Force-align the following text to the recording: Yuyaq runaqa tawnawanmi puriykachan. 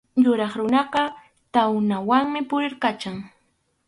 Yuyaq 0.23 0.53
runaqa 0.59 1.03
tawnawanmi 1.53 2.39
puriykachan. 2.49 3.17